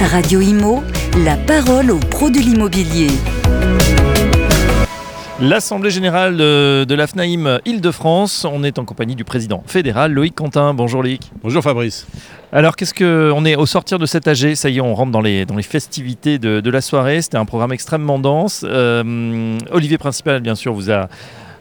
Radio 0.00 0.40
Imo, 0.40 0.82
la 1.24 1.36
parole 1.36 1.90
aux 1.90 1.98
pros 1.98 2.30
de 2.30 2.38
l'immobilier. 2.38 3.08
L'Assemblée 5.40 5.90
générale 5.90 6.36
de, 6.36 6.84
de 6.84 6.94
l'AFNAIM 6.94 7.60
Île-de-France, 7.64 8.46
on 8.50 8.62
est 8.62 8.78
en 8.78 8.84
compagnie 8.84 9.16
du 9.16 9.24
président 9.24 9.62
fédéral 9.66 10.12
Loïc 10.12 10.34
Quentin. 10.34 10.74
Bonjour 10.74 11.02
Loïc. 11.02 11.30
Bonjour 11.42 11.62
Fabrice. 11.62 12.06
Alors 12.52 12.76
qu'est-ce 12.76 12.94
que 12.94 13.32
on 13.34 13.44
est 13.44 13.56
au 13.56 13.66
sortir 13.66 13.98
de 13.98 14.06
cet 14.06 14.28
AG 14.28 14.54
Ça 14.54 14.68
y 14.70 14.78
est, 14.78 14.80
on 14.80 14.94
rentre 14.94 15.12
dans 15.12 15.20
les, 15.20 15.44
dans 15.44 15.56
les 15.56 15.62
festivités 15.62 16.38
de, 16.38 16.60
de 16.60 16.70
la 16.70 16.80
soirée. 16.80 17.20
C'était 17.20 17.38
un 17.38 17.44
programme 17.44 17.72
extrêmement 17.72 18.18
dense. 18.18 18.64
Euh, 18.68 19.58
Olivier 19.70 19.98
Principal, 19.98 20.40
bien 20.40 20.54
sûr, 20.54 20.72
vous 20.72 20.90
a 20.90 21.08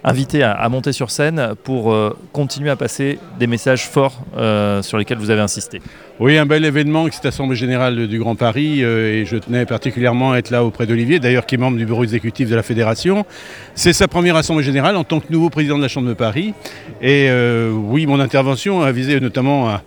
invité 0.05 0.43
à, 0.43 0.69
monter 0.69 0.93
sur 0.93 1.09
scène 1.09 1.55
pour 1.63 1.91
euh, 1.91 2.15
continuer 2.31 2.69
à 2.69 2.75
passer 2.75 3.17
des 3.39 3.47
messages 3.47 3.87
forts 3.87 4.21
euh, 4.37 4.83
sur 4.83 4.99
lesquels 4.99 5.17
vous 5.17 5.31
avez 5.31 5.41
insisté. 5.41 5.81
Oui, 6.19 6.37
un 6.37 6.45
bel 6.45 6.63
événement, 6.63 7.07
cette 7.11 7.25
Assemblée 7.25 7.55
Générale 7.55 8.07
du 8.07 8.19
Grand 8.19 8.35
Paris, 8.35 8.83
euh, 8.83 9.11
et 9.11 9.25
je 9.25 9.35
tenais 9.35 9.65
particulièrement 9.65 10.33
à 10.33 10.37
être 10.37 10.51
là 10.51 10.63
auprès 10.63 10.85
d'Olivier, 10.85 11.17
d'ailleurs 11.17 11.47
qui 11.47 11.55
est 11.55 11.57
membre 11.57 11.77
du 11.77 11.87
bureau 11.87 12.03
exécutif 12.03 12.47
de 12.51 12.55
la 12.55 12.61
Fédération. 12.61 13.25
C'est 13.73 13.93
sa 13.93 14.07
première 14.07 14.35
Assemblée 14.35 14.63
Générale 14.63 14.95
en 14.95 15.03
tant 15.03 15.19
que 15.19 15.33
nouveau 15.33 15.49
président 15.49 15.77
de 15.77 15.81
la 15.81 15.87
Chambre 15.87 16.07
de 16.07 16.13
Paris. 16.13 16.53
Et 17.01 17.29
oui, 17.71 18.05
mon 18.05 18.19
intervention 18.19 18.83
a 18.83 18.91
visé 18.91 19.19
notamment 19.19 19.69
à, 19.69 19.81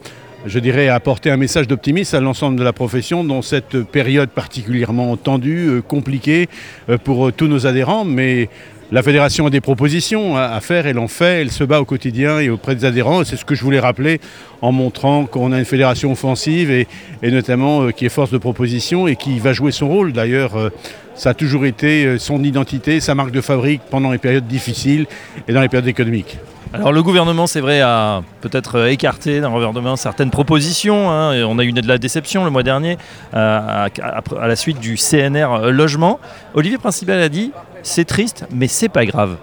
je 0.46 0.58
dirais, 0.58 0.88
à 0.88 0.96
apporter 0.96 1.30
un 1.30 1.36
message 1.36 1.68
d'optimisme 1.68 2.16
à 2.16 2.20
l'ensemble 2.20 2.58
de 2.58 2.64
la 2.64 2.72
profession 2.72 3.24
dans 3.24 3.42
cette 3.42 3.82
période 3.84 4.30
particulièrement 4.30 5.16
tendue, 5.16 5.80
compliquée 5.86 6.48
pour 7.04 7.32
tous 7.32 7.46
nos 7.46 7.66
adhérents, 7.66 8.04
mais 8.04 8.48
la 8.90 9.02
fédération 9.02 9.46
a 9.46 9.50
des 9.50 9.60
propositions 9.60 10.36
à 10.36 10.58
faire, 10.60 10.86
elle 10.86 10.98
en 10.98 11.08
fait, 11.08 11.42
elle 11.42 11.50
se 11.50 11.62
bat 11.62 11.80
au 11.80 11.84
quotidien 11.84 12.40
et 12.40 12.48
auprès 12.48 12.74
des 12.74 12.86
adhérents. 12.86 13.22
C'est 13.22 13.36
ce 13.36 13.44
que 13.44 13.54
je 13.54 13.62
voulais 13.62 13.80
rappeler 13.80 14.18
en 14.62 14.72
montrant 14.72 15.26
qu'on 15.26 15.52
a 15.52 15.58
une 15.58 15.66
fédération 15.66 16.12
offensive 16.12 16.70
et, 16.70 16.86
et 17.22 17.30
notamment 17.30 17.82
euh, 17.82 17.90
qui 17.90 18.06
est 18.06 18.08
force 18.08 18.30
de 18.30 18.38
proposition 18.38 19.06
et 19.06 19.16
qui 19.16 19.38
va 19.40 19.52
jouer 19.52 19.72
son 19.72 19.88
rôle. 19.88 20.12
D'ailleurs, 20.12 20.56
euh, 20.56 20.70
ça 21.18 21.30
a 21.30 21.34
toujours 21.34 21.66
été 21.66 22.06
euh, 22.06 22.18
son 22.18 22.42
identité, 22.44 23.00
sa 23.00 23.14
marque 23.14 23.32
de 23.32 23.40
fabrique 23.40 23.82
pendant 23.90 24.12
les 24.12 24.18
périodes 24.18 24.46
difficiles 24.46 25.06
et 25.48 25.52
dans 25.52 25.60
les 25.60 25.68
périodes 25.68 25.88
économiques. 25.88 26.38
Alors 26.72 26.92
le 26.92 27.02
gouvernement, 27.02 27.46
c'est 27.46 27.60
vrai, 27.60 27.80
a 27.80 28.22
peut-être 28.40 28.76
euh, 28.76 28.86
écarté 28.86 29.40
d'un 29.40 29.48
revers 29.48 29.72
de 29.72 29.80
main 29.80 29.96
certaines 29.96 30.30
propositions. 30.30 31.10
hein, 31.10 31.34
on 31.44 31.58
a 31.58 31.64
eu 31.64 31.72
de 31.72 31.86
la 31.86 31.98
déception 31.98 32.44
le 32.44 32.50
mois 32.50 32.62
dernier 32.62 32.98
euh, 33.34 33.88
à 34.40 34.46
la 34.46 34.56
suite 34.56 34.78
du 34.78 34.96
CNR 34.96 35.70
logement. 35.72 36.20
Olivier 36.54 36.78
Principal 36.78 37.20
a 37.20 37.28
dit 37.28 37.50
c'est 37.82 38.04
triste, 38.04 38.46
mais 38.52 38.68
c'est 38.68 38.88
pas 38.88 39.04
grave. 39.04 39.38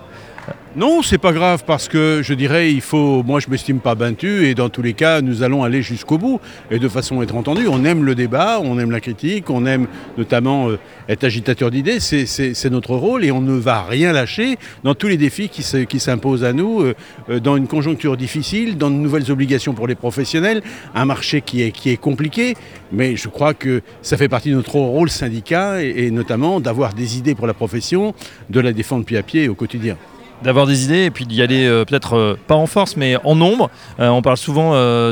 Non, 0.75 1.01
c'est 1.01 1.17
pas 1.17 1.31
grave 1.31 1.63
parce 1.65 1.87
que 1.87 2.19
je 2.21 2.33
dirais, 2.33 2.71
il 2.73 2.81
faut. 2.81 3.23
Moi, 3.23 3.39
je 3.39 3.49
m'estime 3.49 3.79
pas 3.79 3.95
battu 3.95 4.45
et 4.45 4.53
dans 4.55 4.67
tous 4.67 4.81
les 4.81 4.93
cas, 4.93 5.21
nous 5.21 5.41
allons 5.41 5.63
aller 5.63 5.81
jusqu'au 5.81 6.17
bout 6.17 6.41
et 6.69 6.79
de 6.79 6.89
façon 6.89 7.21
à 7.21 7.23
être 7.23 7.35
entendu. 7.35 7.67
On 7.69 7.85
aime 7.85 8.03
le 8.03 8.13
débat, 8.13 8.59
on 8.61 8.77
aime 8.77 8.91
la 8.91 8.99
critique, 8.99 9.49
on 9.49 9.65
aime 9.65 9.87
notamment 10.17 10.69
euh, 10.69 10.77
être 11.07 11.23
agitateur 11.23 11.71
d'idées. 11.71 11.99
C'est- 12.01 12.25
notre 12.69 12.95
rôle 12.95 13.23
et 13.23 13.31
on 13.31 13.39
ne 13.41 13.57
va 13.57 13.83
rien 13.83 14.11
lâcher 14.11 14.57
dans 14.83 14.95
tous 14.95 15.07
les 15.07 15.15
défis 15.17 15.47
qui 15.49 15.63
se- 15.63 15.77
qui 15.85 15.99
s'imposent 15.99 16.43
à 16.43 16.51
nous, 16.51 16.81
euh, 16.81 16.93
euh, 17.29 17.39
dans 17.39 17.55
une 17.55 17.67
conjoncture 17.67 18.17
difficile, 18.17 18.77
dans 18.77 18.89
de 18.89 18.95
nouvelles 18.95 19.31
obligations 19.31 19.73
pour 19.73 19.87
les 19.87 19.95
professionnels, 19.95 20.61
un 20.93 21.05
marché 21.05 21.39
qui 21.41 21.61
est, 21.61 21.71
qui 21.71 21.89
est 21.89 21.97
compliqué. 21.97 22.55
Mais 22.91 23.15
je 23.15 23.29
crois 23.29 23.53
que 23.53 23.81
ça 24.01 24.17
fait 24.17 24.27
partie 24.29 24.49
de 24.49 24.55
notre 24.55 24.75
rôle 24.75 25.09
syndicat 25.09 25.81
et 25.81 26.11
notamment 26.11 26.59
d'avoir 26.59 26.93
des 26.93 27.17
idées 27.17 27.33
pour 27.35 27.47
la 27.47 27.53
profession, 27.53 28.13
de 28.49 28.59
la 28.59 28.73
défendre 28.73 29.05
pied 29.05 29.17
à 29.17 29.23
pied 29.23 29.47
au 29.47 29.55
quotidien. 29.55 29.95
D'avoir 30.43 30.67
des 30.67 30.83
idées 30.83 31.05
et 31.05 31.11
puis 31.11 31.25
d'y 31.25 31.41
aller 31.41 31.65
euh, 31.65 31.85
peut-être 31.85 32.13
euh, 32.13 32.37
pas 32.47 32.55
en 32.55 32.67
force, 32.67 32.97
mais 32.97 33.15
en 33.23 33.35
nombre. 33.35 33.69
Euh, 33.99 34.09
on 34.09 34.21
parle 34.21 34.37
souvent 34.37 34.55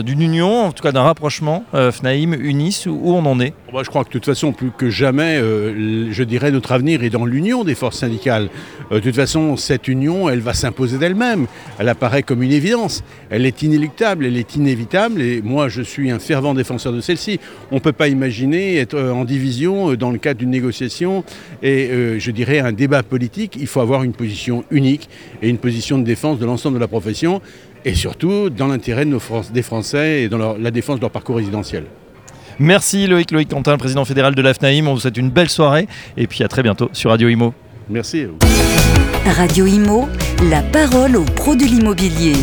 d'une 0.01 0.21
union, 0.21 0.65
en 0.65 0.71
tout 0.71 0.83
cas 0.83 0.91
d'un 0.91 1.01
rapprochement. 1.01 1.63
FNAIM, 1.73 2.33
UNIS, 2.33 2.85
où, 2.87 3.13
on 3.13 3.25
en 3.25 3.39
est? 3.39 3.53
Je 3.73 3.89
crois 3.89 4.03
que 4.03 4.09
de 4.09 4.13
toute 4.13 4.25
façon, 4.25 4.51
plus 4.51 4.71
que 4.71 4.89
jamais, 4.89 5.39
je 5.39 6.23
dirais, 6.23 6.51
notre 6.51 6.71
avenir 6.71 7.03
est 7.03 7.09
dans 7.09 7.25
l'union 7.25 7.63
des 7.63 7.75
forces 7.75 7.99
syndicales. 7.99 8.49
De 8.91 8.99
toute 8.99 9.15
façon, 9.15 9.57
cette 9.57 9.87
union, 9.87 10.29
elle 10.29 10.41
va 10.41 10.53
s'imposer 10.53 10.97
d'elle-même. 10.97 11.47
Elle 11.79 11.89
apparaît 11.89 12.23
comme 12.23 12.43
une 12.43 12.51
évidence. 12.51 13.03
Elle 13.29 13.45
est 13.45 13.63
inéluctable, 13.63 14.25
elle 14.25 14.37
est 14.37 14.55
inévitable. 14.55 15.21
Et 15.21 15.41
moi, 15.41 15.69
je 15.69 15.81
suis 15.81 16.11
un 16.11 16.19
fervent 16.19 16.53
défenseur 16.53 16.93
de 16.93 17.01
celle-ci. 17.01 17.39
On 17.71 17.75
ne 17.75 17.79
peut 17.79 17.93
pas 17.93 18.09
imaginer 18.09 18.77
être 18.77 18.99
en 18.99 19.25
division 19.25 19.93
dans 19.95 20.11
le 20.11 20.19
cadre 20.19 20.39
d'une 20.39 20.51
négociation 20.51 21.23
et, 21.63 21.89
je 22.19 22.31
dirais, 22.31 22.59
un 22.59 22.73
débat 22.73 23.01
politique. 23.01 23.55
Il 23.59 23.67
faut 23.67 23.81
avoir 23.81 24.03
une 24.03 24.13
position 24.13 24.63
unique 24.69 25.09
et 25.41 25.49
une 25.49 25.57
position 25.57 25.97
de 25.97 26.03
défense 26.03 26.39
de 26.39 26.45
l'ensemble 26.45 26.75
de 26.75 26.79
la 26.81 26.87
profession. 26.87 27.41
Et 27.85 27.95
surtout, 27.95 28.49
dans 28.49 28.67
l'intérêt 28.67 29.03
de 29.05 29.09
nos 29.09 29.19
Fran- 29.19 29.41
des 29.53 29.61
Français 29.61 30.23
et 30.23 30.29
dans 30.29 30.37
leur- 30.37 30.57
la 30.57 30.71
défense 30.71 30.95
de 30.97 31.01
leur 31.01 31.11
parcours 31.11 31.35
résidentiel. 31.37 31.83
Merci 32.59 33.07
Loïc, 33.07 33.31
Loïc 33.31 33.49
Quentin, 33.49 33.75
président 33.77 34.05
fédéral 34.05 34.35
de 34.35 34.41
l'AFNAIM. 34.41 34.87
On 34.87 34.93
vous 34.93 34.99
souhaite 35.01 35.17
une 35.17 35.29
belle 35.31 35.49
soirée 35.49 35.87
et 36.15 36.27
puis 36.27 36.43
à 36.43 36.47
très 36.47 36.63
bientôt 36.63 36.89
sur 36.93 37.09
Radio 37.09 37.27
Imo. 37.27 37.53
Merci. 37.89 38.27
Radio 39.25 39.65
Imo, 39.65 40.07
la 40.49 40.61
parole 40.61 41.15
aux 41.17 41.23
pros 41.23 41.55
de 41.55 41.63
l'immobilier. 41.65 42.33